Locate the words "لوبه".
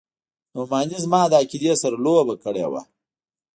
2.05-2.35